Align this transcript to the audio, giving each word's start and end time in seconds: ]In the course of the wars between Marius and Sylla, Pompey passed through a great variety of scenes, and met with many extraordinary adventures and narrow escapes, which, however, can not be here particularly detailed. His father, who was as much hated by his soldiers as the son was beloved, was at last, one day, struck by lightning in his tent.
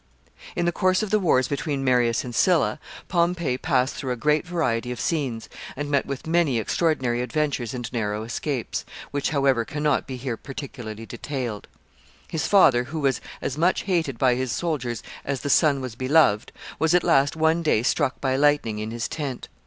]In 0.55 0.65
the 0.65 0.71
course 0.71 1.03
of 1.03 1.11
the 1.11 1.19
wars 1.19 1.47
between 1.47 1.83
Marius 1.83 2.23
and 2.23 2.33
Sylla, 2.33 2.79
Pompey 3.07 3.55
passed 3.55 3.93
through 3.93 4.11
a 4.11 4.15
great 4.15 4.47
variety 4.47 4.91
of 4.91 4.99
scenes, 4.99 5.47
and 5.75 5.91
met 5.91 6.07
with 6.07 6.25
many 6.25 6.57
extraordinary 6.57 7.21
adventures 7.21 7.75
and 7.75 7.93
narrow 7.93 8.23
escapes, 8.23 8.83
which, 9.11 9.29
however, 9.29 9.63
can 9.63 9.83
not 9.83 10.07
be 10.07 10.15
here 10.17 10.37
particularly 10.37 11.05
detailed. 11.05 11.67
His 12.27 12.47
father, 12.47 12.85
who 12.85 12.99
was 12.99 13.21
as 13.43 13.59
much 13.59 13.81
hated 13.83 14.17
by 14.17 14.33
his 14.33 14.51
soldiers 14.51 15.03
as 15.23 15.41
the 15.41 15.51
son 15.51 15.81
was 15.81 15.93
beloved, 15.93 16.51
was 16.79 16.95
at 16.95 17.03
last, 17.03 17.35
one 17.35 17.61
day, 17.61 17.83
struck 17.83 18.19
by 18.19 18.35
lightning 18.35 18.79
in 18.79 18.89
his 18.89 19.07
tent. 19.07 19.49